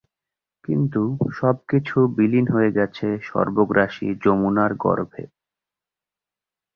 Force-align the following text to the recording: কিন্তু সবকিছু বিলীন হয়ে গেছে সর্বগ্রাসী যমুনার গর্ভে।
কিন্তু 0.63 1.01
সবকিছু 1.31 1.97
বিলীন 2.17 2.45
হয়ে 2.47 2.71
গেছে 2.71 3.07
সর্বগ্রাসী 3.21 4.07
যমুনার 4.23 4.71
গর্ভে। 4.75 5.23